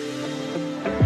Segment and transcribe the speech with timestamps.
[0.00, 0.99] うん。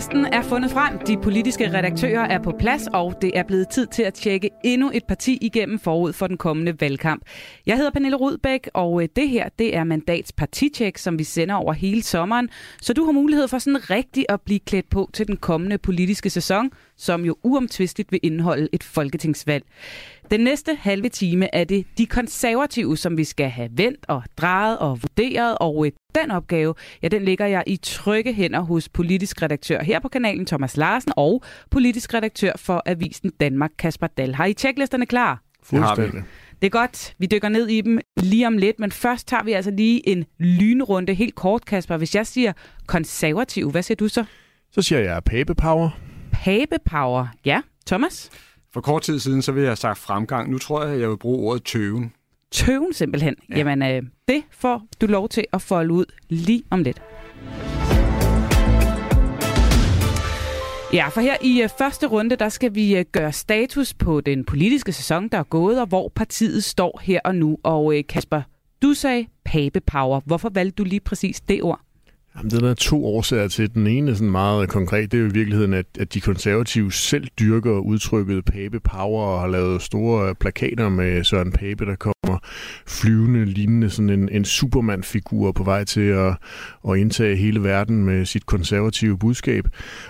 [0.00, 3.86] Tjeklisten er fundet frem, de politiske redaktører er på plads, og det er blevet tid
[3.86, 7.22] til at tjekke endnu et parti igennem forud for den kommende valgkamp.
[7.66, 11.54] Jeg hedder Pernille Rudbæk, og øh, det her det er Mandats partitjek, som vi sender
[11.54, 12.48] over hele sommeren,
[12.80, 16.30] så du har mulighed for sådan rigtig at blive klædt på til den kommende politiske
[16.30, 19.64] sæson, som jo uomtvisteligt vil indeholde et folketingsvalg.
[20.30, 24.78] Den næste halve time er det de konservative, som vi skal have vendt og drejet
[24.78, 29.42] og vurderet, og øh, den opgave, ja, den ligger jeg i trygge hænder hos politisk
[29.42, 34.34] redaktør her på kanalen Thomas Larsen og politisk redaktør for Avisen Danmark Kasper Dahl.
[34.34, 35.42] Har I tjeklisterne klar?
[35.62, 36.22] Fuldstændig.
[36.60, 37.14] Det er godt.
[37.18, 40.24] Vi dykker ned i dem lige om lidt, men først tager vi altså lige en
[40.38, 41.96] lynrunde helt kort, Kasper.
[41.96, 42.52] Hvis jeg siger
[42.86, 44.24] konservativ, hvad siger du så?
[44.70, 45.90] Så siger jeg Pape Power.
[46.32, 47.26] Pape Power.
[47.44, 48.30] Ja, Thomas?
[48.72, 50.50] For kort tid siden, så vil jeg have sagt fremgang.
[50.50, 52.12] Nu tror jeg, jeg vil bruge ordet tøven.
[52.50, 53.36] Tøven simpelthen.
[53.50, 53.56] Ja.
[53.58, 57.02] Jamen, øh, det får du lov til at folde ud lige om lidt.
[60.92, 64.44] Ja, for her i øh, første runde, der skal vi øh, gøre status på den
[64.44, 67.58] politiske sæson, der er gået, og hvor partiet står her og nu.
[67.62, 68.42] Og øh, Kasper,
[68.82, 70.20] du sagde Pape Power.
[70.26, 71.80] Hvorfor valgte du lige præcis det ord?
[72.36, 73.74] Jamen, det er der to årsager til.
[73.74, 75.12] Den ene er sådan meget konkret.
[75.12, 79.40] Det er jo i virkeligheden, at, at de konservative selv dyrker udtrykket Pape Power og
[79.40, 81.96] har lavet store plakater med Søren Pape, der
[82.30, 82.38] kommer
[82.86, 86.36] flyvende, lignende sådan en, en Superman-figur på vej til at,
[86.88, 89.64] at indtage hele verden med sit konservative budskab.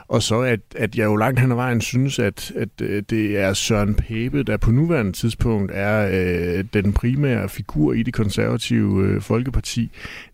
[0.09, 3.39] Og så at, at jeg jo langt hen ad vejen synes, at, at øh, det
[3.39, 9.07] er Søren Pape, der på nuværende tidspunkt er øh, den primære figur i det konservative
[9.07, 9.91] øh, Folkeparti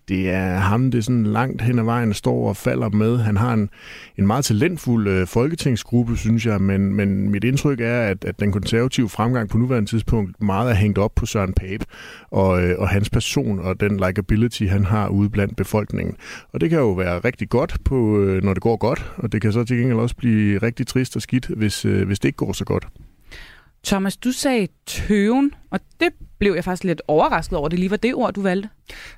[0.09, 3.19] det er ham, det sådan langt hen ad vejen står og falder med.
[3.19, 3.71] Han har en,
[4.19, 8.53] en meget talentfuld øh, folketingsgruppe, synes jeg, men, men mit indtryk er, at, at den
[8.53, 11.76] konservative fremgang på nuværende tidspunkt meget er hængt op på Søren Pape
[12.31, 16.17] og, øh, og hans person og den likability, han har ude blandt befolkningen.
[16.53, 19.43] Og det kan jo være rigtig godt, på, øh, når det går godt, og det
[19.43, 22.37] kan så til gengæld også blive rigtig trist og skidt, hvis, øh, hvis det ikke
[22.37, 22.87] går så godt.
[23.85, 26.09] Thomas, du sagde tøven, og det
[26.39, 28.69] blev jeg faktisk lidt overrasket over, det lige var det ord, du valgte.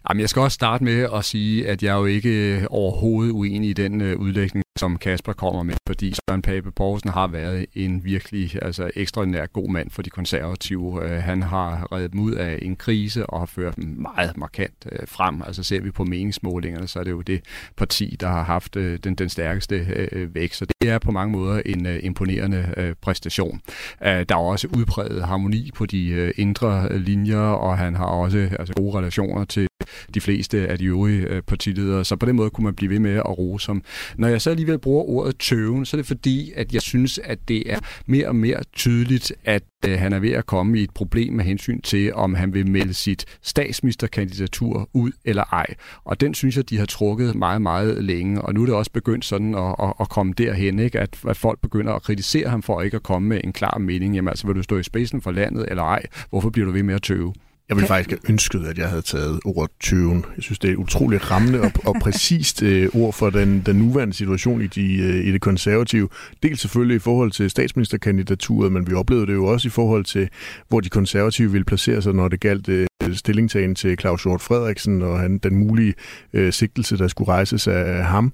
[0.09, 3.33] Jamen, jeg skal også starte med at sige, at jeg er jo ikke øh, overhovedet
[3.33, 7.67] uenig i den øh, udlægning, som Kasper kommer med, fordi Søren Pape Poulsen har været
[7.75, 11.05] en virkelig altså, ekstraordinær god mand for de konservative.
[11.05, 14.87] Øh, han har reddet dem ud af en krise og har ført dem meget markant
[15.06, 15.43] frem.
[15.47, 17.41] Altså ser vi på meningsmålingerne, så er det jo det
[17.77, 19.87] parti, der har haft den, den stærkeste
[20.35, 20.59] vækst.
[20.59, 23.61] Så det er på mange måder en imponerende præstation.
[24.00, 28.98] Der er også udpræget harmoni på de indre linjer, og han har også altså, gode
[28.98, 29.68] relationer til
[30.14, 32.04] de fleste af de øvrige øh, partiledere.
[32.04, 33.82] Så på den måde kunne man blive ved med at rose som.
[34.16, 37.38] Når jeg så alligevel bruger ordet tøven, så er det fordi, at jeg synes, at
[37.48, 40.91] det er mere og mere tydeligt, at øh, han er ved at komme i et
[40.91, 45.66] problem med hensyn til, om han vil melde sit statsministerkandidatur ud eller ej.
[46.04, 48.42] Og den synes jeg, de har trukket meget, meget længe.
[48.42, 51.00] Og nu er det også begyndt sådan at, at, at komme derhen, ikke?
[51.00, 54.14] At, at folk begynder at kritisere ham for ikke at komme med en klar mening.
[54.14, 56.03] Jamen altså, vil du stå i spidsen for landet eller ej?
[56.31, 57.32] Hvorfor bliver du ved med at tøve?
[57.69, 60.25] Jeg ville faktisk have ønsket, at jeg havde taget ordet tøven.
[60.37, 63.77] Jeg synes, det er et utroligt rammende og, og præcist øh, ord for den, den
[63.77, 66.09] nuværende situation i, de, øh, i det konservative.
[66.43, 70.29] Dels selvfølgelig i forhold til statsministerkandidaturet, men vi oplevede det jo også i forhold til,
[70.69, 75.03] hvor de konservative ville placere sig, når det galt øh, stillingtagen til Claus Hjort Frederiksen
[75.03, 75.95] og han, den mulige
[76.33, 78.33] øh, sigtelse, der skulle rejses af, af ham.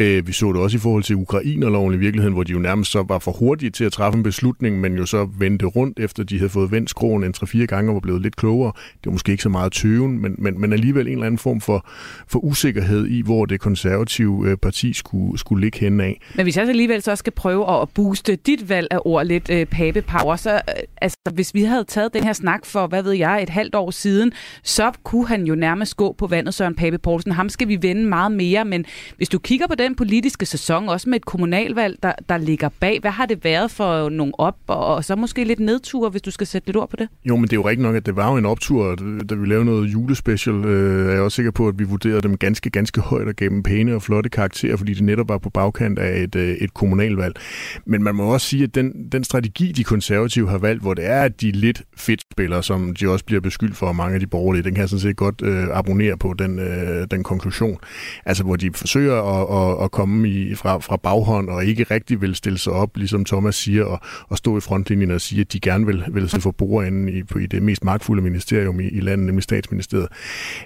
[0.00, 2.90] Øh, vi så det også i forhold til Ukrainerloven i virkeligheden, hvor de jo nærmest
[2.90, 6.24] så var for hurtige til at træffe en beslutning, men jo så vendte rundt, efter
[6.24, 8.72] de havde fået vendt skroen en 3-4 gange og var blevet lidt klogere.
[8.76, 11.60] Det var måske ikke så meget tøven, men, men, men alligevel en eller anden form
[11.60, 11.86] for,
[12.28, 16.20] for usikkerhed i, hvor det konservative øh, parti skulle, skulle ligge hen af.
[16.34, 19.50] Men hvis jeg så alligevel så skal prøve at booste dit valg af ord lidt,
[19.50, 20.60] øh, Pape Power, så øh,
[21.00, 23.90] altså, hvis vi havde taget den her snak for, hvad ved jeg, et halvt år
[23.90, 24.32] siden,
[24.62, 27.32] så kunne han jo nærmest gå på vandet, Søren Pape Poulsen.
[27.32, 28.84] Ham skal vi vende meget mere, men
[29.16, 33.00] hvis du kigger på den politiske sæson, også med et kommunalvalg, der, der ligger bag,
[33.00, 36.30] hvad har det været for nogle op, og, og så måske lidt nedture, hvis du
[36.30, 37.08] skal sætte lidt ord på det?
[37.24, 38.94] Jo, men det er jo rigtigt nok, at det var jo en optur,
[39.30, 42.36] da vi lavede noget julespecial, øh, er jeg også sikker på, at vi vurderede dem
[42.36, 45.50] ganske, ganske højt og gav dem pæne og flotte karakterer, fordi det netop var på
[45.50, 47.34] bagkant af et, øh, et kommunalvalg.
[47.84, 51.06] Men man må også sige, at den, den strategi, de konservative har valgt, hvor det
[51.06, 54.26] er, at de lidt fedt spiller, som de også bliver beskyldt for mange af de
[54.26, 57.78] borgerlige, den kan jeg sådan set godt øh, abonnere på, den, øh, den konklusion.
[58.26, 62.20] Altså, hvor de forsøger at, at, at komme i, fra, fra baghånd og ikke rigtig
[62.20, 65.52] vil stille sig op, ligesom Thomas siger, og, og stå i frontlinjen og sige, at
[65.52, 69.26] de gerne vil, vil få bordenden i, i det mest magtfulde ministerium i, i landet,
[69.26, 70.08] nemlig statsministeriet,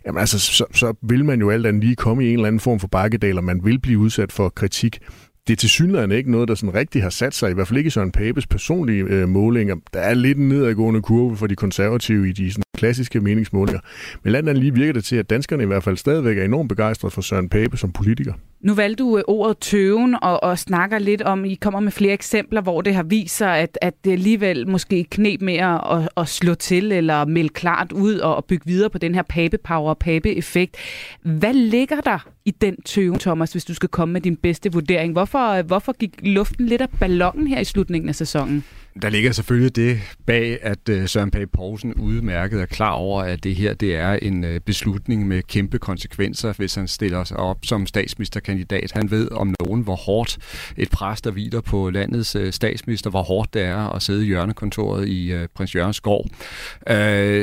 [0.06, 2.60] jamen altså, så, så vil man jo alt andet lige komme i en eller anden
[2.60, 5.00] form for bakkedal, og man vil blive udsat for kritik
[5.46, 7.78] det er til synligheden ikke noget, der sådan rigtig har sat sig, i hvert fald
[7.78, 9.76] ikke i Søren Papes personlige øh, målinger.
[9.92, 13.80] Der er lidt en nedadgående kurve for de konservative i de sådan, klassiske meningsmålinger.
[14.22, 16.68] Men landet andet lige virker det til, at danskerne i hvert fald stadigvæk er enormt
[16.68, 18.32] begejstrede for Søren Pape som politiker.
[18.60, 22.12] Nu valgte du øh, ordet tøven og, og snakker lidt om, I kommer med flere
[22.12, 26.28] eksempler, hvor det har vist sig, at, at det alligevel måske knep mere at, at
[26.28, 29.98] slå til eller melde klart ud og, og bygge videre på den her pape-power og
[29.98, 30.76] pape-effekt.
[31.22, 35.12] Hvad ligger der i den tøven, Thomas, hvis du skal komme med din bedste vurdering?
[35.12, 38.64] Hvorfor, øh, hvorfor gik luften lidt af ballonen her i slutningen af sæsonen?
[39.02, 43.44] Der ligger selvfølgelig det bag, at øh, Søren Pape Poulsen udmærket er klar over, at
[43.44, 47.58] det her det er en øh, beslutning med kæmpe konsekvenser, hvis han stiller sig op
[47.62, 48.92] som statsministerkandidat.
[48.92, 50.38] Han ved om nogen, hvor hårdt
[50.76, 54.26] et pres, der hviler på landets øh, statsminister, hvor hårdt det er at sidde i
[54.26, 56.26] hjørnekontoret i Prins Jørgens gård.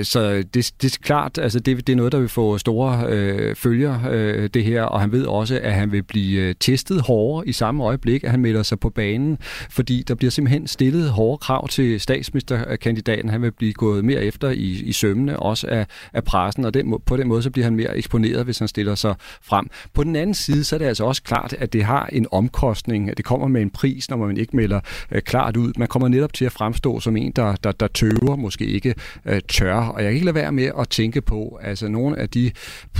[0.03, 4.47] Så det, det er klart, altså det, det er noget, der vil få store følger,
[4.47, 8.23] det her, og han ved også, at han vil blive testet hårdere i samme øjeblik,
[8.23, 9.37] at han melder sig på banen,
[9.69, 13.29] fordi der bliver simpelthen stillet hårdere krav til statsministerkandidaten.
[13.29, 16.99] Han vil blive gået mere efter i, i sømmene, også af, af pressen, og den,
[17.05, 19.67] på den måde så bliver han mere eksponeret, hvis han stiller sig frem.
[19.93, 23.09] På den anden side, så er det altså også klart, at det har en omkostning,
[23.09, 24.79] at det kommer med en pris, når man ikke melder
[25.11, 25.73] øh, klart ud.
[25.77, 28.95] Man kommer netop til at fremstå som en, der, der, der tøver, måske ikke
[29.25, 29.75] øh, tør.
[29.75, 32.51] Og jeg kan ikke lade være med at tænke på, altså nogle af de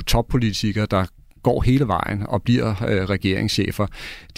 [0.07, 1.05] toppolitikere, der
[1.43, 3.87] går hele vejen og bliver øh, regeringschefer,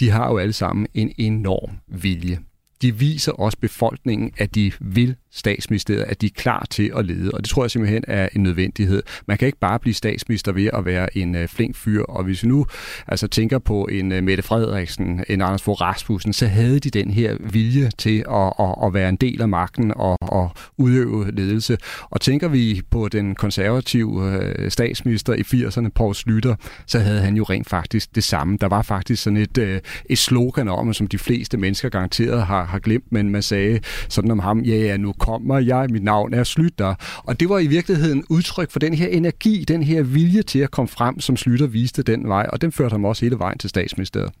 [0.00, 2.38] de har jo alle sammen en enorm vilje
[2.84, 7.30] de viser også befolkningen, at de vil statsministeriet, at de er klar til at lede.
[7.30, 9.02] Og det tror jeg simpelthen er en nødvendighed.
[9.26, 12.02] Man kan ikke bare blive statsminister ved at være en øh, flink fyr.
[12.02, 12.66] Og hvis vi nu
[13.08, 17.10] altså, tænker på en øh, Mette Frederiksen, en Anders Fogh Rasmussen, så havde de den
[17.10, 21.78] her vilje til at, at, at være en del af magten og at udøve ledelse.
[22.10, 26.54] Og tænker vi på den konservative øh, statsminister i 80'erne, Poul Slytter,
[26.86, 28.58] så havde han jo rent faktisk det samme.
[28.60, 32.78] Der var faktisk sådan et, et slogan om, som de fleste mennesker garanteret har, har
[32.78, 36.44] glemt, men man sagde sådan om ham, ja, ja, nu kommer jeg, mit navn er
[36.44, 36.94] Slytter.
[37.24, 40.70] Og det var i virkeligheden udtryk for den her energi, den her vilje til at
[40.70, 43.70] komme frem, som Slytter viste den vej, og den førte ham også hele vejen til
[43.70, 44.32] statsministeriet.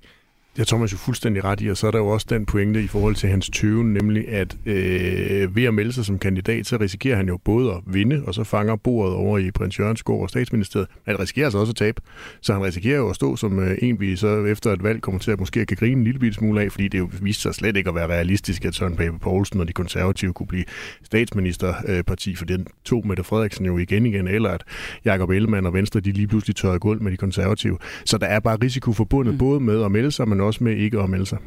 [0.56, 2.82] Det har Thomas jo fuldstændig ret i, og så er der jo også den pointe
[2.82, 6.76] i forhold til hans tøven, nemlig at øh, ved at melde sig som kandidat, så
[6.80, 10.28] risikerer han jo både at vinde, og så fanger bordet over i prins Jørgensgård og
[10.30, 12.00] statsministeriet, men han risikerer altså også at tabe.
[12.40, 15.18] Så han risikerer jo at stå som øh, en, vi så efter et valg kommer
[15.18, 17.54] til at måske kan grine en lille bitte smule af, fordi det jo viste sig
[17.54, 20.64] slet ikke at være realistisk, at Søren Pape Poulsen og de konservative kunne blive
[21.02, 24.64] statsministerparti, for den tog Mette Frederiksen jo igen igen, eller at
[25.04, 27.78] Jakob Ellemann og Venstre, de lige pludselig tørrede gulv med de konservative.
[28.04, 29.38] Så der er bare risiko forbundet mm.
[29.38, 31.38] både med at melde sig, men også med ikke at melde sig.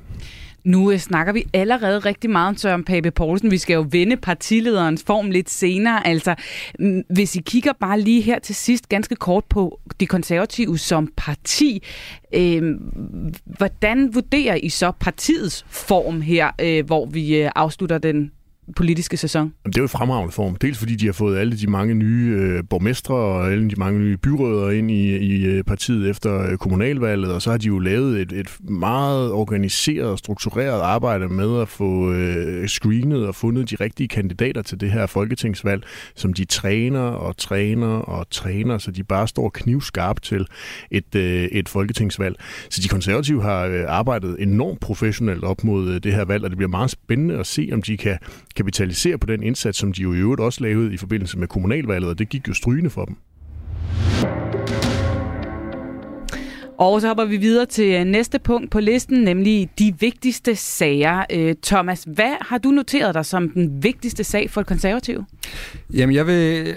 [0.67, 3.51] Nu øh, snakker vi allerede rigtig meget om Søren Pape Poulsen.
[3.51, 6.07] Vi skal jo vende partilederens form lidt senere.
[6.07, 6.35] Altså,
[6.79, 11.13] mm, hvis I kigger bare lige her til sidst ganske kort på de konservative som
[11.17, 11.83] parti,
[12.33, 12.75] øh,
[13.45, 18.31] hvordan vurderer I så partiets form her, øh, hvor vi øh, afslutter den
[18.75, 19.53] politiske sæson?
[19.65, 20.55] Det er jo i fremragende form.
[20.55, 23.99] Dels fordi de har fået alle de mange nye øh, borgmestre og alle de mange
[23.99, 27.79] nye byrødder ind i, i øh, partiet efter øh, kommunalvalget, og så har de jo
[27.79, 33.69] lavet et, et meget organiseret og struktureret arbejde med at få øh, screenet og fundet
[33.69, 35.83] de rigtige kandidater til det her folketingsvalg,
[36.15, 40.47] som de træner og træner og træner, så de bare står knivskarpt til
[40.91, 42.35] et, øh, et folketingsvalg.
[42.69, 46.49] Så de konservative har øh, arbejdet enormt professionelt op mod øh, det her valg, og
[46.49, 48.17] det bliver meget spændende at se, om de kan
[48.57, 52.09] kapitalisere på den indsats, som de jo i øvrigt også lavede i forbindelse med kommunalvalget,
[52.09, 53.15] og det gik jo strygende for dem.
[56.79, 61.23] Og så hopper vi videre til øh, næste punkt på listen, nemlig de vigtigste sager.
[61.31, 65.23] Øh, Thomas, hvad har du noteret dig som den vigtigste sag for et konservativ?
[65.93, 66.75] Jamen, jeg vil,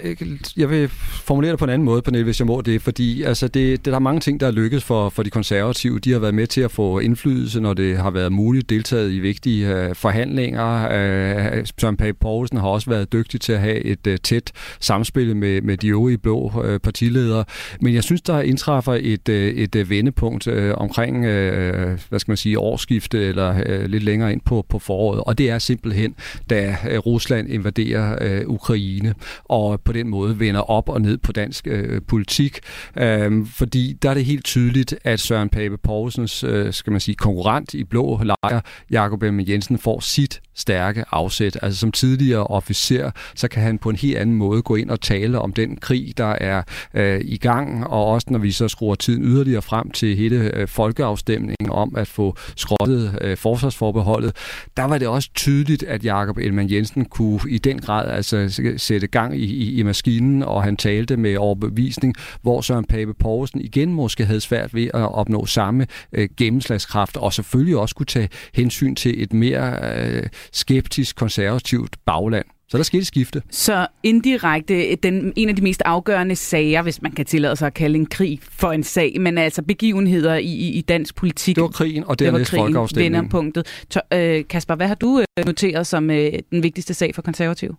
[0.57, 0.87] jeg vil
[1.23, 3.85] formulere det på en anden måde, Pernille, hvis jeg må det, fordi altså, det, det,
[3.85, 5.99] der er mange ting, der er lykkedes for, for de konservative.
[5.99, 9.19] De har været med til at få indflydelse, når det har været muligt, deltaget i
[9.19, 10.85] vigtige uh, forhandlinger.
[10.85, 15.35] Uh, Søren Pape Poulsen har også været dygtig til at have et uh, tæt samspil
[15.35, 17.45] med, med de øvrige blå uh, partiledere.
[17.81, 22.31] Men jeg synes, der indtræffer et, uh, et uh, vendepunkt øh, omkring, øh, hvad skal
[22.31, 26.15] man sige, årsskifte eller øh, lidt længere ind på, på foråret, og det er simpelthen,
[26.49, 29.13] da øh, Rusland invaderer øh, Ukraine,
[29.45, 32.59] og på den måde vender op og ned på dansk øh, politik.
[32.97, 37.15] Øh, fordi der er det helt tydeligt, at Søren Pape Poulsens øh, skal man sige,
[37.15, 39.39] konkurrent i blå lejr, Jakob M.
[39.39, 41.57] Jensen, får sit stærke afsæt.
[41.61, 45.01] Altså som tidligere officer, så kan han på en helt anden måde gå ind og
[45.01, 48.95] tale om den krig, der er øh, i gang, og også når vi så skruer
[48.95, 54.35] tiden yderligere frem til hele øh, folkeafstemningen om at få skrottet øh, forsvarsforbeholdet,
[54.77, 59.07] der var det også tydeligt, at Jakob Elman Jensen kunne i den grad altså sætte
[59.07, 63.93] gang i, i, i maskinen, og han talte med overbevisning, hvor Søren Pape Poulsen igen
[63.93, 68.95] måske havde svært ved at opnå samme øh, gennemslagskraft, og selvfølgelig også kunne tage hensyn
[68.95, 72.45] til et mere øh, skeptisk, konservativt bagland.
[72.69, 73.41] Så der skete skifte.
[73.49, 77.73] Så indirekte den, en af de mest afgørende sager, hvis man kan tillade sig at
[77.73, 81.55] kalde en krig for en sag, men altså begivenheder i, i dansk politik.
[81.55, 83.13] Det var krigen, og dernæst folkeafstemningen.
[83.13, 83.85] Venderpunktet.
[84.13, 87.75] Øh, Kasper, hvad har du øh, noteret som øh, den vigtigste sag for konservativ?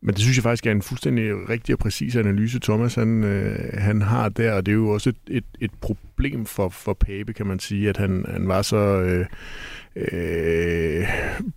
[0.00, 3.72] Men det synes jeg faktisk er en fuldstændig rigtig og præcis analyse, Thomas han, øh,
[3.78, 7.32] han har der, og det er jo også et, et, et problem for, for Pape,
[7.32, 9.26] kan man sige, at han, han var så øh,
[9.96, 11.08] øh,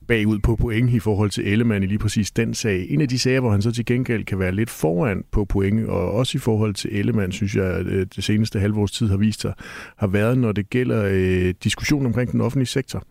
[0.08, 2.86] bagud på point i forhold til Ellemann i lige præcis den sag.
[2.90, 5.88] En af de sager, hvor han så til gengæld kan være lidt foran på point,
[5.88, 9.18] og også i forhold til Ellemann, synes jeg, at øh, det seneste halvårs tid har
[9.18, 9.54] vist sig,
[9.98, 13.04] har været, når det gælder øh, diskussion omkring den offentlige sektor.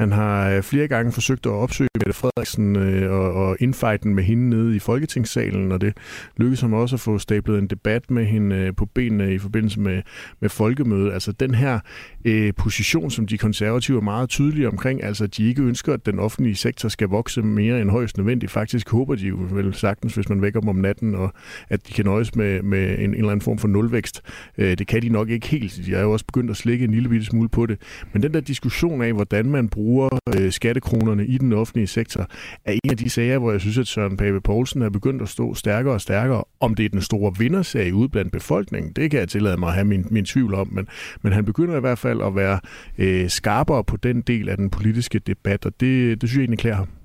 [0.00, 4.24] Han har øh, flere gange forsøgt at opsøge Mette Frederiksen øh, og, og indfighten med
[4.24, 5.96] hende nede i Folketingssalen, og det
[6.36, 9.80] lykkedes ham også at få stablet en debat med hende øh, på benene i forbindelse
[9.80, 10.02] med,
[10.40, 11.12] med folkemødet.
[11.12, 11.80] Altså den her
[12.24, 16.06] øh, position, som de konservative er meget tydelige omkring, altså at de ikke ønsker, at
[16.06, 18.52] den offentlige sektor skal vokse mere end højst nødvendigt.
[18.52, 21.32] Faktisk håber de jo vel sagtens, hvis man vækker dem om natten, og
[21.68, 24.22] at de kan nøjes med, med en, en eller anden form for nulvækst.
[24.58, 25.80] Øh, det kan de nok ikke helt.
[25.86, 27.78] De er jo også begyndt at slikke en lille bitte smule på det.
[28.12, 29.89] Men den der diskussion af, hvordan man bruger
[30.36, 32.26] øh, skattekronerne i den offentlige sektor,
[32.64, 35.28] er en af de sager, hvor jeg synes, at Søren Pape Poulsen er begyndt at
[35.28, 36.44] stå stærkere og stærkere.
[36.60, 39.74] Om det er den store vindersag ude blandt befolkningen, det kan jeg tillade mig at
[39.74, 40.88] have min, min tvivl om, men,
[41.22, 42.60] men han begynder i hvert fald at være
[42.98, 46.58] øh, skarpere på den del af den politiske debat, og det, det synes jeg egentlig
[46.58, 46.99] klæder ham.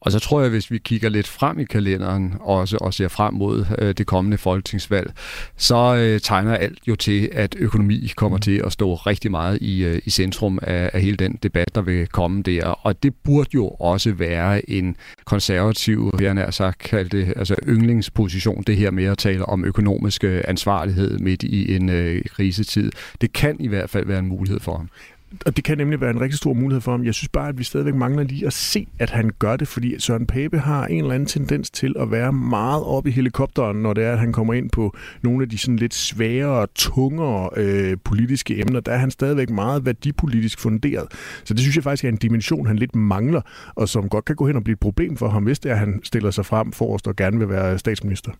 [0.00, 3.34] Og så tror jeg, hvis vi kigger lidt frem i kalenderen også, og ser frem
[3.34, 5.12] mod øh, det kommende folketingsvalg,
[5.56, 9.84] så øh, tegner alt jo til, at økonomi kommer til at stå rigtig meget i,
[9.84, 12.66] øh, i centrum af, af hele den debat, der vil komme der.
[12.66, 18.62] Og det burde jo også være en konservativ, jeg har sagt kaldt det, altså yndlingsposition,
[18.62, 22.92] det her med at tale om økonomisk ansvarlighed midt i en øh, krisetid.
[23.20, 24.88] Det kan i hvert fald være en mulighed for ham
[25.46, 27.04] og det kan nemlig være en rigtig stor mulighed for ham.
[27.04, 30.00] Jeg synes bare, at vi stadigvæk mangler lige at se, at han gør det, fordi
[30.00, 33.92] Søren Pape har en eller anden tendens til at være meget oppe i helikopteren, når
[33.92, 37.96] det er, at han kommer ind på nogle af de sådan lidt sværere, tungere øh,
[38.04, 38.80] politiske emner.
[38.80, 41.06] Der er han stadigvæk meget værdipolitisk funderet.
[41.44, 43.40] Så det synes jeg faktisk er en dimension, han lidt mangler,
[43.74, 45.74] og som godt kan gå hen og blive et problem for ham, hvis det er,
[45.74, 48.32] at han stiller sig frem forrest og gerne vil være statsminister.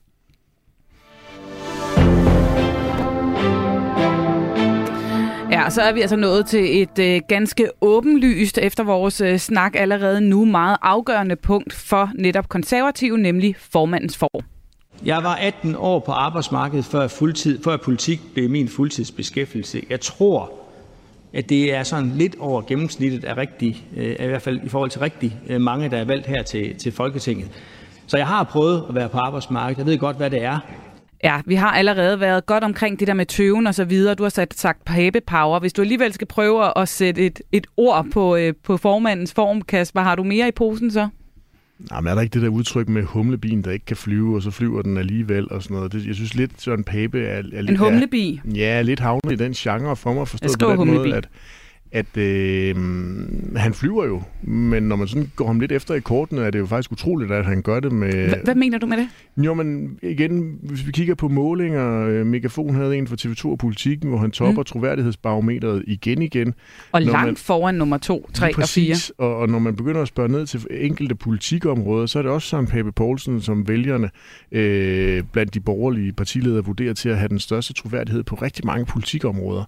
[5.58, 9.76] Ja, så er vi altså nået til et øh, ganske åbenlyst, efter vores øh, snak
[9.76, 14.44] allerede nu, meget afgørende punkt for netop konservativ, nemlig formandens form.
[15.04, 19.82] Jeg var 18 år på arbejdsmarkedet, før, fuldtid, før politik blev min fuldtidsbeskæftigelse.
[19.90, 20.52] Jeg tror,
[21.32, 24.90] at det er sådan lidt over gennemsnittet af rigtig, øh, i hvert fald i forhold
[24.90, 27.48] til rigtig øh, mange, der er valgt her til, til Folketinget.
[28.06, 29.78] Så jeg har prøvet at være på arbejdsmarkedet.
[29.78, 30.58] Jeg ved godt, hvad det er.
[31.24, 34.14] Ja, vi har allerede været godt omkring det der med tøven og så videre.
[34.14, 35.60] Du har sat, sagt pape power.
[35.60, 39.62] Hvis du alligevel skal prøve at sætte et, et ord på, øh, på formandens form,
[39.62, 41.08] Kasper, har du mere i posen så?
[41.90, 44.42] Nej, men er der ikke det der udtryk med humlebien, der ikke kan flyve, og
[44.42, 45.92] så flyver den alligevel og sådan noget?
[45.92, 47.42] Det, jeg synes lidt, Søren Pape er...
[47.52, 48.40] er en humlebi?
[48.44, 51.08] Er, ja, lidt havnet i den genre for mig forstået på den humlebi.
[51.08, 51.28] måde, at,
[51.92, 52.76] at øh,
[53.56, 56.58] han flyver jo, men når man sådan går ham lidt efter i kortene, er det
[56.58, 58.28] jo faktisk utroligt, at han gør det med...
[58.28, 59.08] H- hvad mener du med det?
[59.36, 63.58] Jo, men igen, hvis vi kigger på målinger, øh, Megafon havde en for TV2 og
[63.58, 64.64] Politikken, hvor han topper mm.
[64.64, 66.54] troværdighedsbarometeret igen igen.
[66.92, 68.94] Og langt man, foran nummer 2, 3 og 4.
[69.18, 72.48] Og, og når man begynder at spørge ned til enkelte politikområder, så er det også
[72.48, 74.10] Søren Pape Poulsen, som vælgerne
[74.52, 78.86] øh, blandt de borgerlige partiledere vurderer til at have den største troværdighed på rigtig mange
[78.86, 79.64] politikområder.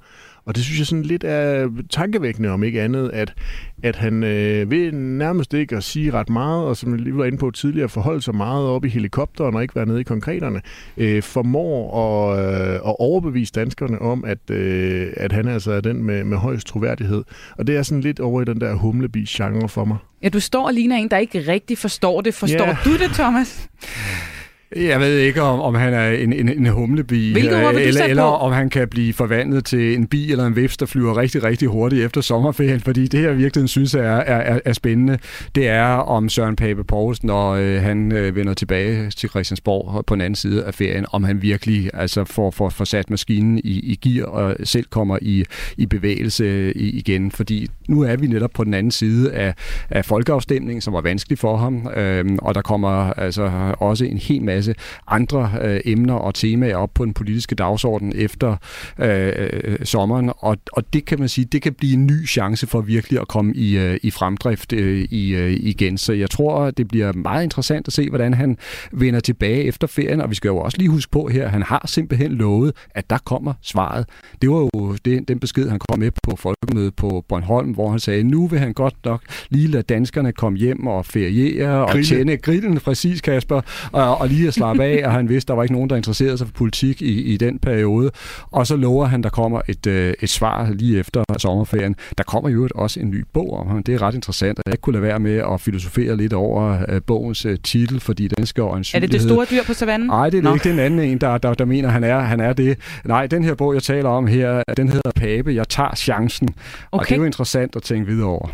[0.50, 3.34] Og det synes jeg sådan lidt er tankevækkende, om ikke andet, at,
[3.82, 7.24] at han øh, vil nærmest ikke at sige ret meget, og som jeg lige var
[7.24, 10.60] inde på tidligere, forholde sig meget op i helikopteren og ikke være nede i konkreterne,
[10.96, 16.02] øh, formår at, øh, at overbevise danskerne om, at, øh, at han altså er den
[16.02, 17.24] med, med højst troværdighed.
[17.58, 19.96] Og det er sådan lidt over i den der humlebi-genre for mig.
[20.22, 22.34] Ja, du står og ligner en, der ikke rigtig forstår det.
[22.34, 22.84] Forstår yeah.
[22.84, 23.68] du det, Thomas?
[24.76, 27.70] Jeg ved ikke, om, om han er en, en, en humlebi, eller,
[28.08, 31.44] eller om han kan blive forvandlet til en bi eller en vips, der flyver rigtig,
[31.44, 35.18] rigtig hurtigt efter sommerferien, fordi det her virkelig synes er, er, er spændende.
[35.54, 40.14] Det er om Søren Pape Poulsen, når øh, han øh, vender tilbage til Christiansborg på
[40.14, 43.80] den anden side af ferien, om han virkelig altså, får, får, får sat maskinen i,
[43.80, 45.44] i gear og selv kommer i,
[45.76, 49.54] i bevægelse i, igen, fordi nu er vi netop på den anden side af,
[49.90, 54.42] af folkeafstemningen, som var vanskelig for ham, øh, og der kommer altså også en hel
[54.42, 54.59] masse
[55.06, 58.56] andre øh, emner og temaer op på den politiske dagsorden efter
[58.98, 62.66] øh, øh, sommeren, og, og det kan man sige, det kan blive en ny chance
[62.66, 65.98] for virkelig at komme i, øh, i fremdrift øh, i, øh, igen.
[65.98, 68.56] Så jeg tror, det bliver meget interessant at se, hvordan han
[68.92, 71.84] vender tilbage efter ferien, og vi skal jo også lige huske på her, han har
[71.86, 74.06] simpelthen lovet, at der kommer svaret.
[74.42, 77.98] Det var jo det, den besked, han kom med på folkemødet på Bornholm, hvor han
[77.98, 82.36] sagde, nu vil han godt nok lige lade danskerne komme hjem og feriere og tjene
[82.36, 83.60] grillen, præcis Kasper,
[83.92, 86.38] og, og lige at slappe af, og han vidste, der var ikke nogen, der interesserede
[86.38, 88.10] sig for politik i, i den periode.
[88.50, 91.96] Og så lover han, der kommer et, øh, et svar lige efter sommerferien.
[92.18, 93.82] Der kommer jo også en ny bog om ham.
[93.82, 96.78] Det er ret interessant, at jeg ikke kunne lade være med at filosofere lidt over
[96.88, 100.06] øh, bogens øh, titel, fordi den skal Er det det store dyr på savannen?
[100.06, 100.54] Nej, det er Nå.
[100.54, 102.78] ikke den anden en, der, der, der mener, han er, han er det.
[103.04, 106.48] Nej, den her bog, jeg taler om her, den hedder Pape, jeg tager chancen.
[106.48, 107.02] Okay.
[107.02, 108.48] Og det er jo interessant at tænke videre over.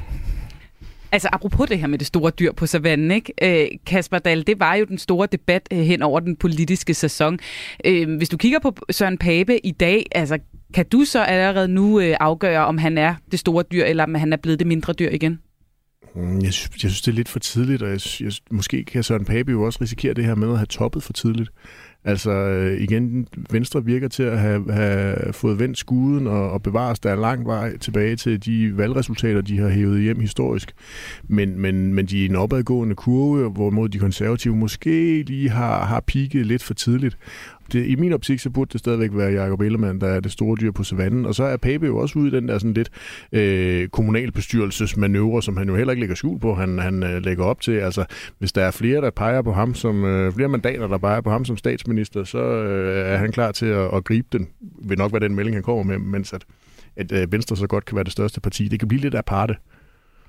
[1.12, 3.32] Altså apropos det her med det store dyr på savannen, ikke?
[3.42, 7.38] Øh, Kasper Dahl, det var jo den store debat øh, hen over den politiske sæson.
[7.84, 10.38] Øh, hvis du kigger på Søren Pape i dag, altså
[10.75, 14.14] kan du så allerede nu øh, afgøre, om han er det store dyr, eller om
[14.14, 15.38] han er blevet det mindre dyr igen?
[16.14, 19.02] Mm, jeg synes, jeg synes, det er lidt for tidligt, og jeg, jeg, måske kan
[19.02, 21.50] Søren Pape jo også risikere det her med at have toppet for tidligt.
[22.06, 26.98] Altså øh, igen, Venstre virker til at have, have fået vendt skuden og, og bevares
[26.98, 30.72] der er lang vej tilbage til de valgresultater, de har hævet hjem historisk.
[31.25, 36.00] Men, men, men de er en opadgående kurve, hvorimod de konservative måske lige har, har
[36.00, 37.18] pigget lidt for tidligt
[37.73, 40.56] det, i min optik, så burde det stadigvæk være Jacob Ellemann, der er det store
[40.61, 41.26] dyr på savannen.
[41.26, 42.90] Og så er Pape jo også ude i den der sådan lidt
[43.32, 47.61] øh, kommunalbestyrelsesmanøvre, som han jo heller ikke lægger skjul på, han, han øh, lægger op
[47.61, 47.73] til.
[47.73, 48.04] Altså,
[48.38, 51.30] hvis der er flere, der peger på ham som, øh, flere mandater, der peger på
[51.30, 54.49] ham som statsminister, så øh, er han klar til at, at gribe den.
[54.88, 56.44] Vil nok være den melding, han kommer med, mens at,
[56.96, 58.68] at øh, Venstre så godt kan være det største parti.
[58.68, 59.54] Det kan blive lidt aparte.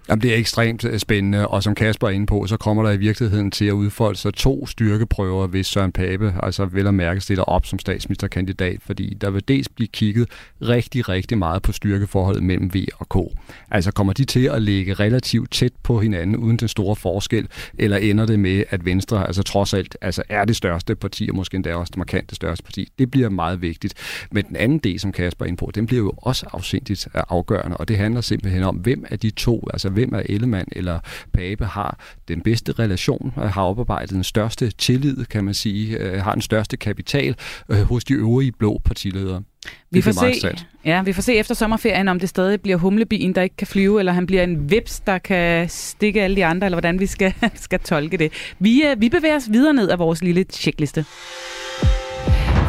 [0.10, 2.92] Jamen, det er ekstremt øh, spændende, og som Kasper er inde på, så kommer der
[2.92, 7.22] i virkeligheden til at udfolde sig to styrkeprøver, hvis Søren Pape altså vel at mærke
[7.22, 10.30] stiller op som statsministerkandidat, fordi der vil dels blive kigget
[10.62, 13.38] rigtig, rigtig meget på styrkeforholdet mellem V og K.
[13.72, 17.48] Altså kommer de til at ligge relativt tæt på hinanden uden den store forskel,
[17.78, 21.36] eller ender det med, at Venstre altså trods alt altså er det største parti, og
[21.36, 22.92] måske endda også det markant største parti.
[23.00, 23.94] Det bliver meget vigtigt.
[24.32, 27.22] Men den anden del, som Kasper er inde på, den bliver jo også afsindigt øh,
[27.30, 31.00] afgørende, og det handler simpelthen om, hvem af de to, altså hvem af Ellemann eller
[31.34, 36.34] Pape har den bedste relation, har oparbejdet den største tillid, kan man sige, øh, har
[36.34, 37.36] den største kapital
[37.70, 39.44] øh, hos de øvrige blå partiledere.
[39.92, 43.42] Vi får, se, ja, vi får se efter sommerferien, om det stadig bliver humlebien, der
[43.42, 46.76] ikke kan flyve, eller han bliver en vips, der kan stikke alle de andre, eller
[46.76, 47.34] hvordan vi skal,
[47.66, 48.32] skal tolke det.
[48.60, 51.06] Vi, øh, vi bevæger os videre ned af vores lille checkliste.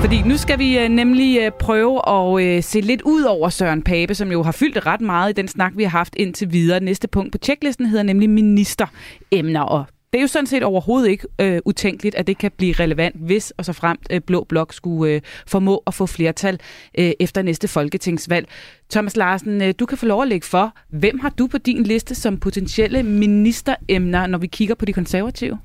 [0.01, 3.83] Fordi nu skal vi øh, nemlig øh, prøve at øh, se lidt ud over Søren
[3.83, 6.81] Pape, som jo har fyldt ret meget i den snak, vi har haft indtil videre.
[6.81, 11.27] Næste punkt på tjeklisten hedder nemlig ministeremner, og det er jo sådan set overhovedet ikke
[11.41, 15.13] øh, utænkeligt, at det kan blive relevant, hvis og så fremt øh, Blå Blok skulle
[15.13, 16.61] øh, formå at få flertal
[16.99, 18.49] øh, efter næste folketingsvalg.
[18.91, 20.75] Thomas Larsen, øh, du kan få lov at lægge for.
[20.91, 25.59] Hvem har du på din liste som potentielle ministeremner, når vi kigger på de konservative?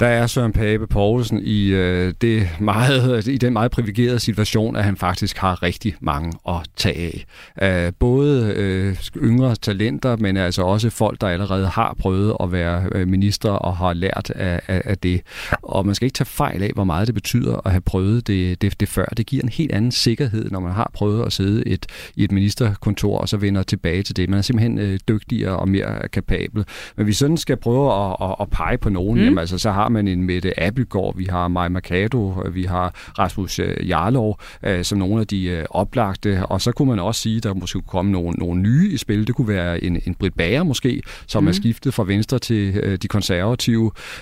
[0.00, 4.84] Der er Søren Pape Poulsen i, øh, det meget, i den meget privilegerede situation, at
[4.84, 7.24] han faktisk har rigtig mange at tage
[7.60, 7.86] af.
[7.88, 12.88] Uh, både øh, yngre talenter, men altså også folk, der allerede har prøvet at være
[12.92, 15.20] øh, minister og har lært af, af, af det.
[15.62, 18.62] Og man skal ikke tage fejl af, hvor meget det betyder at have prøvet det,
[18.62, 19.04] det, det før.
[19.04, 22.32] Det giver en helt anden sikkerhed, når man har prøvet at sidde et, i et
[22.32, 24.28] minister ministerkontor, og så vender tilbage til det.
[24.28, 26.64] Man er simpelthen øh, dygtigere og mere kapabel.
[26.96, 29.24] Men vi sådan skal prøve at, at, at pege på nogen, mm.
[29.24, 33.58] jamen, altså, så har man en Mette Abelgaard, vi har Maja Mercado, vi har Rasmus
[33.58, 37.36] øh, Jarlov, øh, som nogle af de øh, oplagte, og så kunne man også sige,
[37.36, 39.26] at der måske kunne komme nogle, nogle nye i spil.
[39.26, 41.48] Det kunne være en, en Britt Bager måske, som mm.
[41.48, 43.71] er skiftet fra Venstre til øh, de konservative.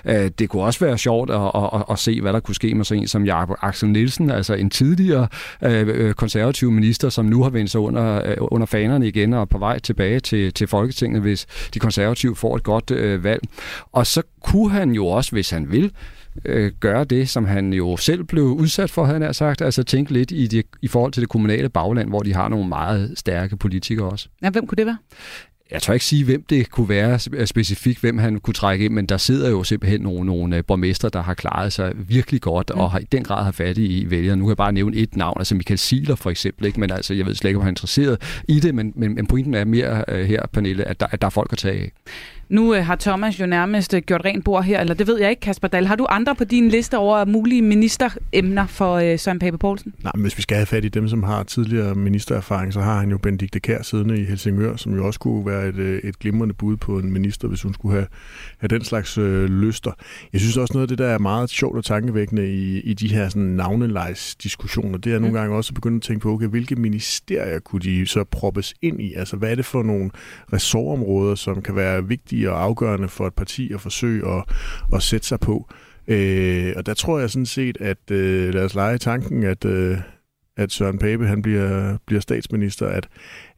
[0.05, 2.75] Øh, det kunne også være sjovt at, at, at, at se, hvad der kunne ske
[2.75, 5.29] med sådan en som Jakob Axel Nielsen, altså en tidligere
[5.65, 9.49] øh, øh konservativ minister, som nu har vendt sig under øh, under fanerne igen og
[9.49, 13.43] på vej tilbage til, til Folketinget, hvis de konservative får et godt øh, valg.
[13.93, 15.93] Og så kunne han jo også, hvis han vil,
[16.45, 20.13] øh, gøre det, som han jo selv blev udsat for, havde han sagt, altså tænke
[20.13, 23.57] lidt i, det, i forhold til det kommunale bagland, hvor de har nogle meget stærke
[23.57, 24.29] politikere også.
[24.43, 24.99] Ja, hvem kunne det være?
[25.73, 29.07] Jeg tør ikke sige, hvem det kunne være specifikt, hvem han kunne trække ind, men
[29.07, 32.81] der sidder jo simpelthen nogle, nogle øh, borgmester, der har klaret sig virkelig godt, mm.
[32.81, 34.37] og har i den grad har fat i vælgere.
[34.37, 36.81] Nu kan jeg bare nævne et navn, altså Michael Siler for eksempel, ikke?
[36.81, 39.27] men altså, jeg ved slet ikke, om han er interesseret i det, men, men, men
[39.27, 41.93] pointen er mere uh, her, Pernille, at der, at der er folk at tage af.
[42.51, 45.31] Nu øh, har Thomas jo nærmest øh, gjort rent bord her, eller det ved jeg
[45.31, 45.87] ikke, Kasper Dahl.
[45.87, 49.95] Har du andre på din liste over mulige ministeremner for øh, Søren Pape Poulsen?
[50.03, 53.01] Nej, men hvis vi skal have fat i dem, som har tidligere ministererfaring, så har
[53.01, 56.19] han jo Benedikte Kær siddende i Helsingør, som jo også kunne være et, øh, et
[56.19, 58.07] glimrende bud på en minister, hvis hun skulle have,
[58.59, 59.91] have den slags øh, lyster.
[60.33, 63.09] Jeg synes også noget af det, der er meget sjovt og tankevækkende i, i de
[63.09, 65.35] her sådan, navnelejs-diskussioner, det er nogle mm.
[65.35, 69.01] gange også at begynde at tænke på, okay, hvilke ministerier kunne de så proppes ind
[69.01, 69.15] i?
[69.15, 70.11] Altså, hvad er det for nogle
[70.53, 74.45] ressortområder, som kan være vigtige vigtige og afgørende for et parti at forsøge at,
[74.93, 75.69] at sætte sig på.
[76.09, 79.99] Øh, og der tror jeg sådan set, at øh, lad os lege tanken, at, øh,
[80.57, 83.09] at Søren Pape han bliver, bliver statsminister, at,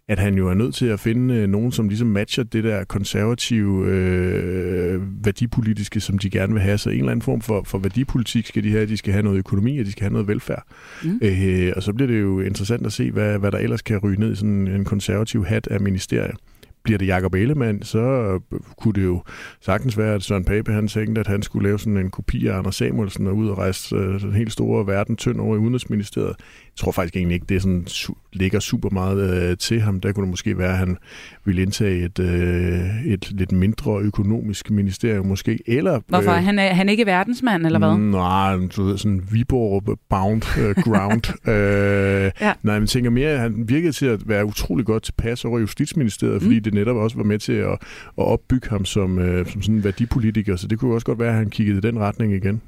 [0.09, 2.85] at han jo er nødt til at finde øh, nogen, som ligesom matcher det der
[2.85, 6.79] konservative øh, værdipolitiske, som de gerne vil have.
[6.79, 8.87] Så en eller anden form for, for værdipolitik skal de have.
[8.87, 10.65] De skal have noget økonomi, og de skal have noget velfærd.
[11.05, 11.21] Mm.
[11.23, 14.21] Øh, og så bliver det jo interessant at se, hvad, hvad der ellers kan ryge
[14.21, 16.37] ned i sådan en konservativ hat af ministerier
[16.83, 19.23] bliver det Jacob Ellemann, så øh, kunne det jo
[19.61, 22.59] sagtens være, at Søren Pape han tænkte, at han skulle lave sådan en kopi af
[22.59, 26.37] Anders Samuelsen og ud og rejse øh, den helt store verden tynd over i Udenrigsministeriet.
[26.73, 27.87] Jeg tror faktisk egentlig ikke, det sådan,
[28.33, 30.01] ligger super meget øh, til ham.
[30.01, 30.97] Der kunne det måske være, at han
[31.45, 35.59] ville indtage et, øh, et lidt mindre økonomisk ministerium måske.
[35.67, 36.33] Eller, Hvorfor?
[36.33, 37.99] Øh, han, er, han ikke verdensmand, eller hvad?
[37.99, 41.23] Nej, du ved, sådan Viborg-bound uh, ground.
[41.53, 42.53] øh, ja.
[42.63, 46.35] Nej, men tænker mere, at han virkede til at være utrolig godt tilpas over Justitsministeriet,
[46.35, 46.41] mm.
[46.41, 47.79] fordi det netop også var med til at, at
[48.17, 50.57] opbygge ham som, øh, som sådan en værdipolitiker.
[50.57, 52.61] Så det kunne også godt være, at han kiggede i den retning igen.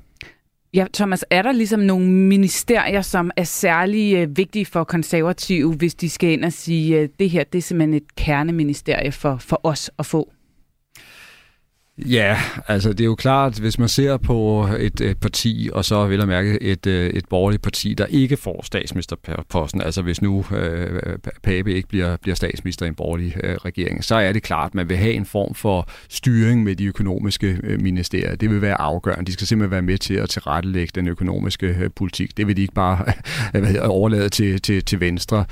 [0.74, 5.94] Ja, Thomas, er der ligesom nogle ministerier, som er særlig øh, vigtige for konservative, hvis
[5.94, 9.37] de skal ind og sige, at øh, det her det er simpelthen et kerneministerie for,
[9.37, 10.32] for os at få?
[11.98, 16.07] Ja, altså det er jo klart, hvis man ser på et, et parti, og så
[16.07, 20.44] vil jeg mærke et, øh, et borgerligt parti, der ikke får statsministerposten, altså hvis nu
[20.57, 24.66] øh, Pape ikke bliver, bliver statsminister i en borgerlig øh, regering, så er det klart,
[24.66, 28.37] at man vil have en form for styring med de økonomiske øh, ministerier.
[28.37, 29.26] Det vil være afgørende.
[29.26, 32.37] De skal simpelthen være med til at tilrettelægge den økonomiske øh, politik.
[32.37, 33.04] Det vil de ikke bare
[33.54, 35.44] øh, overlade til, til, til Venstre.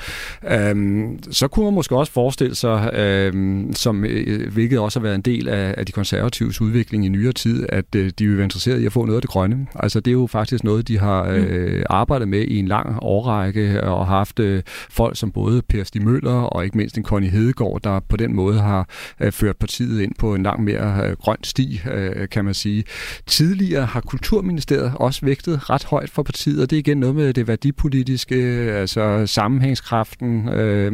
[0.48, 5.14] Øhm, så kunne man måske også forestille sig, øh, som, øh, hvilket også har været
[5.14, 8.36] en del af, af de konservative konservatives udvikling i nyere tid, at øh, de vil
[8.36, 9.66] være interesseret i at få noget af det grønne.
[9.74, 11.82] Altså det er jo faktisk noget, de har øh, mm.
[11.90, 16.40] arbejdet med i en lang årrække og haft øh, folk som både Per Stig Møller
[16.42, 18.88] og ikke mindst en Connie Hedegaard, der på den måde har
[19.20, 22.84] øh, ført partiet ind på en langt mere øh, grøn sti, øh, kan man sige.
[23.26, 27.34] Tidligere har Kulturministeriet også vægtet ret højt for partiet, og det er igen noget med
[27.34, 28.36] det værdipolitiske,
[28.72, 30.92] altså sammenhængskraften, øh,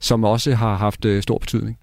[0.00, 1.78] som også har haft øh, stor betydning.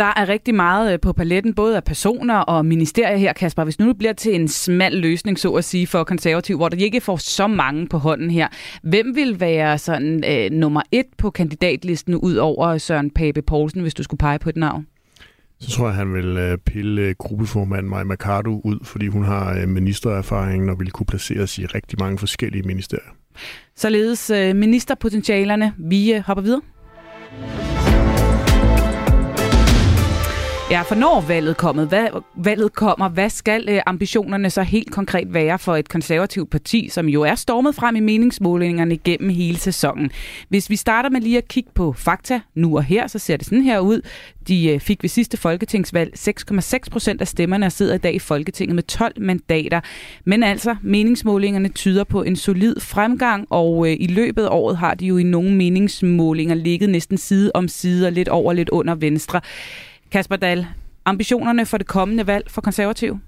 [0.00, 3.64] Der er rigtig meget øh, på paletten, både af personer og ministerier her, Kasper.
[3.64, 7.00] Hvis nu bliver til en smal løsning, så at sige, for konservativ, hvor der ikke
[7.00, 8.48] får så mange på hånden her,
[8.82, 13.94] hvem vil være sådan øh, nummer et på kandidatlisten ud over Søren Pape Poulsen, hvis
[13.94, 14.86] du skulle pege på et navn?
[15.58, 19.66] Så tror jeg, han vil øh, pille øh, gruppeformand Maja Mercado ud, fordi hun har
[19.66, 23.10] ministererfaringen og vil kunne placeres i rigtig mange forskellige ministerier.
[23.76, 25.72] Således ministerpotentialerne.
[25.78, 26.60] Vi hopper videre.
[30.70, 32.06] Ja, for når valget, kommet, hvad,
[32.36, 37.08] valget kommer, hvad skal øh, ambitionerne så helt konkret være for et konservativt parti, som
[37.08, 40.10] jo er stormet frem i meningsmålingerne gennem hele sæsonen?
[40.48, 43.46] Hvis vi starter med lige at kigge på fakta nu og her, så ser det
[43.46, 44.00] sådan her ud.
[44.48, 48.18] De øh, fik ved sidste folketingsvalg 6,6 procent af stemmerne og sidder i dag i
[48.18, 49.80] Folketinget med 12 mandater.
[50.24, 54.94] Men altså, meningsmålingerne tyder på en solid fremgang, og øh, i løbet af året har
[54.94, 58.94] de jo i nogle meningsmålinger ligget næsten side om side og lidt over lidt under
[58.94, 59.40] Venstre.
[60.12, 60.66] Kasper Dahl,
[61.04, 63.18] ambitionerne for det kommende valg for konservativ?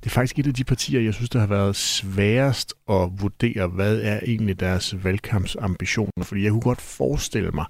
[0.00, 3.66] Det er faktisk et af de partier, jeg synes, der har været sværest at vurdere,
[3.66, 6.24] hvad er egentlig deres valgkampsambitioner.
[6.24, 7.64] Fordi jeg kunne godt forestille mig,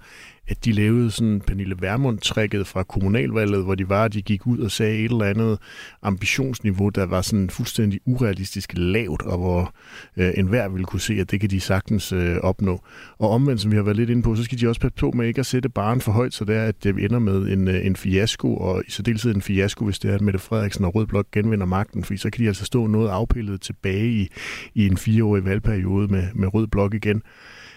[0.50, 4.70] at de lavede sådan Pernille Vermund-trækket fra kommunalvalget, hvor de var, de gik ud og
[4.70, 5.58] sagde et eller andet
[6.02, 9.74] ambitionsniveau, der var sådan fuldstændig urealistisk lavt, og hvor
[10.16, 12.84] øh, enhver ville kunne se, at det kan de sagtens øh, opnå.
[13.18, 15.10] Og omvendt, som vi har været lidt inde på, så skal de også passe på
[15.10, 17.52] med ikke at sætte baren for højt, så det er, at øh, det ender med
[17.52, 20.84] en, øh, en fiasko, og i særdeleshed en fiasko, hvis det er, at Mette Frederiksen
[20.84, 24.28] og Rød Blok genvinder magten, fordi så kan de altså stå noget afpillet tilbage i,
[24.74, 27.22] i en fireårig valgperiode med, med Rød Blok igen.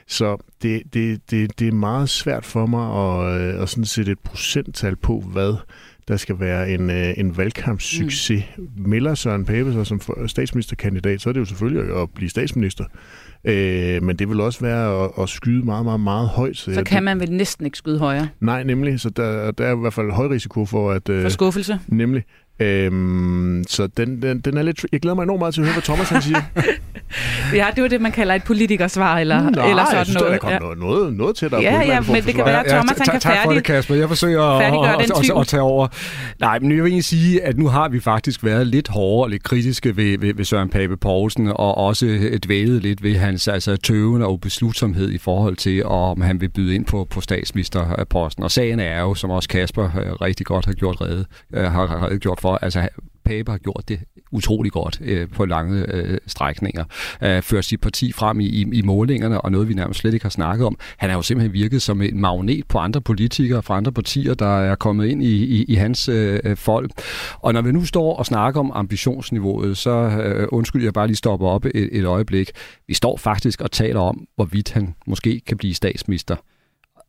[0.08, 4.12] Så det, det, det, det er meget svært for mig at, øh, at sådan sætte
[4.12, 5.56] et procenttal på, hvad
[6.08, 8.44] der skal være en, øh, en valgkampssucces.
[8.58, 8.68] Mm.
[8.78, 12.86] Melder Søren Pape sig som statsministerkandidat, så er det jo selvfølgelig at blive statsminister.
[13.46, 16.58] Øh, men det vil også være at, at skyde meget, meget, meget højt.
[16.58, 18.28] Så, så kan man vel næsten ikke skyde højere?
[18.40, 19.00] Nej, nemlig.
[19.00, 21.10] Så der, der er i hvert fald høj risiko for at...
[21.10, 21.80] Øh, for skuffelse?
[21.88, 22.24] Nemlig.
[22.60, 24.86] Øhm, så den, den, den er lidt...
[24.92, 26.42] Jeg glæder mig enormt meget til at høre, hvad Thomas han siger.
[27.60, 30.30] ja, det var det, man kalder et politikersvar, eller, Nå, eller sådan jeg synes, noget.
[30.30, 30.86] der er kommet ja.
[30.86, 31.62] noget, noget til dig.
[31.62, 33.96] Ja, ja, men det kan være, at Thomas han kan tak for det, Kasper.
[33.96, 35.88] Jeg forsøger at, at, at, tage over.
[36.40, 39.30] Nej, men jeg vil egentlig sige, at nu har vi faktisk været lidt hårdere og
[39.30, 42.06] lidt kritiske ved, ved, ved Søren Pape Poulsen, og også
[42.46, 46.76] dvælet lidt ved hans altså, tøven og beslutsomhed i forhold til, om han vil byde
[46.76, 48.44] ind på, på statsministerposten.
[48.44, 51.88] Og sagen er jo, som også Kasper øh, rigtig godt har gjort redde, øh, har,
[51.88, 52.90] har gjort for, altså
[53.26, 54.00] Pape har gjort det
[54.32, 56.86] utrolig godt øh, på lange øh, strækninger.
[57.22, 60.26] Øh, fører sit parti frem i, i, i målingerne, og noget vi nærmest slet ikke
[60.26, 60.78] har snakket om.
[60.98, 64.60] Han har jo simpelthen virket som en magnet på andre politikere fra andre partier, der
[64.60, 66.92] er kommet ind i, i, i hans øh, folk.
[67.34, 71.18] Og når vi nu står og snakker om ambitionsniveauet, så øh, undskyld, jeg bare lige
[71.18, 72.52] stopper op et, et øjeblik.
[72.88, 76.36] Vi står faktisk og taler om, hvorvidt han måske kan blive statsminister.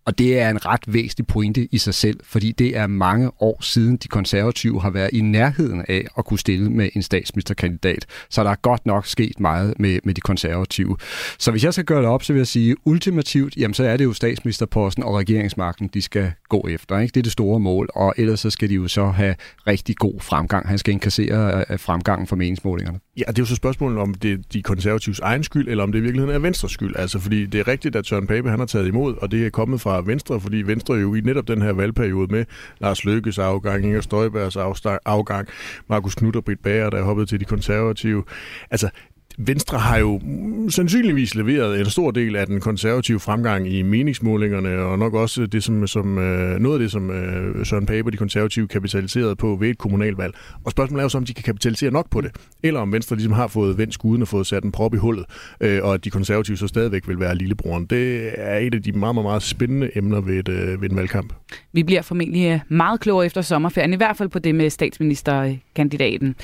[0.07, 3.63] Og det er en ret væsentlig pointe i sig selv, fordi det er mange år
[3.63, 8.07] siden de konservative har været i nærheden af at kunne stille med en statsministerkandidat.
[8.31, 10.97] Så der er godt nok sket meget med, med de konservative.
[11.39, 13.97] Så hvis jeg skal gøre det op, så vil jeg sige, ultimativt, jamen så er
[13.97, 16.99] det jo statsministerposten og regeringsmagten, de skal gå efter.
[16.99, 17.13] Ikke?
[17.13, 19.35] Det er det store mål, og ellers så skal de jo så have
[19.67, 20.69] rigtig god fremgang.
[20.69, 22.99] Han skal inkassere øh, fremgangen for meningsmålingerne.
[23.17, 25.93] Ja, det er jo så spørgsmålet, om det er de konservatives egen skyld, eller om
[25.93, 26.97] det i virkeligheden er Venstres skyld.
[26.97, 29.51] Altså, fordi det er rigtigt, at Søren Pape han har taget imod, og det er
[29.51, 32.45] kommet fra Venstre, fordi Venstre jo i netop den her valgperiode med
[32.81, 34.57] Lars Løkkes afgang, Inger Støjbergs
[35.05, 35.49] afgang,
[35.89, 38.25] Markus Knudt og Britt Bager, der er hoppet til de konservative.
[38.71, 38.91] Altså,
[39.39, 40.21] Venstre har jo
[40.69, 45.65] sandsynligvis leveret en stor del af den konservative fremgang i meningsmålingerne, og nok også det,
[45.65, 49.57] som, som, øh, noget af det, som øh, Søren Pape og de konservative kapitaliserede på
[49.61, 50.35] ved et kommunalvalg.
[50.65, 52.31] Og spørgsmålet er jo så, om de kan kapitalisere nok på det,
[52.63, 55.25] eller om Venstre ligesom har fået vendt skuden og fået sat en prop i hullet,
[55.61, 57.87] øh, og at de konservative så stadigvæk vil være lillebroren.
[57.87, 61.33] Det er et af de meget, meget, meget spændende emner ved, et, ved en valgkamp.
[61.73, 66.37] Vi bliver formentlig meget klogere efter sommerferien, i hvert fald på det med statsministerkandidaten.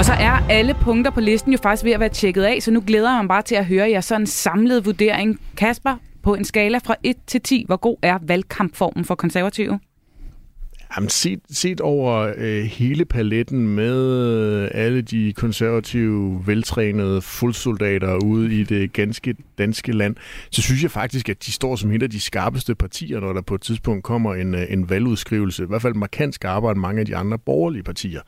[0.00, 2.70] Og så er alle punkter på listen jo faktisk ved at være tjekket af, så
[2.70, 5.40] nu glæder jeg mig bare til at høre jer sådan en samlet vurdering.
[5.56, 9.80] Kasper, på en skala fra 1 til 10, hvor god er valgkampformen for konservative?
[10.96, 18.64] Jamen, set, set over øh, hele paletten med alle de konservative, veltrænede fuldsoldater ude i
[18.64, 20.16] det ganske danske land,
[20.50, 23.40] så synes jeg faktisk, at de står som et af de skarpeste partier, når der
[23.40, 25.62] på et tidspunkt kommer en, øh, en valgudskrivelse.
[25.62, 28.20] I hvert fald markant skarpere end mange af de andre borgerlige partier.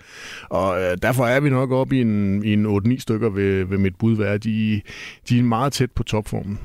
[0.50, 3.78] Og øh, derfor er vi nok oppe i en, i en 8-9 stykker ved, ved
[3.78, 4.38] mit bud, være.
[4.38, 4.80] De,
[5.28, 6.58] de er meget tæt på topformen.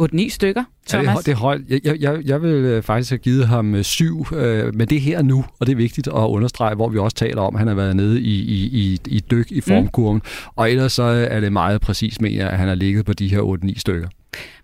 [0.00, 1.06] 8-9 stykker, Thomas?
[1.06, 1.60] Ja, det, det er højt.
[1.68, 5.00] Jeg, jeg, jeg vil øh, faktisk have givet ham øh, syv, øh, men det er
[5.00, 7.68] her nu, og det er vigtigt at understrege, hvor vi også taler om, at han
[7.68, 10.52] har været nede i, i, i, i dyk i formkurven, mm.
[10.56, 13.58] og ellers så er det meget præcis, mener at han har ligget på de her
[13.64, 14.08] 8-9 stykker.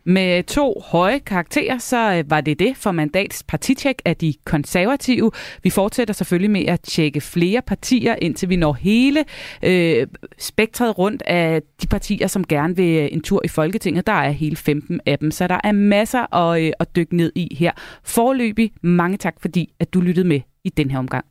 [0.08, 5.30] Med to høje karakterer, så øh, var det det for mandats partitjek af de konservative.
[5.62, 9.24] Vi fortsætter selvfølgelig med at tjekke flere partier, indtil vi når hele
[9.62, 10.06] øh,
[10.38, 14.06] spektret rundt af de partier, som gerne vil øh, en tur i Folketinget.
[14.06, 17.32] Der er hele 15 af dem, så der er masser at, øh, at dykke ned
[17.34, 17.72] i her.
[18.04, 21.24] Forløbig mange tak, fordi at du lyttede med i den her omgang.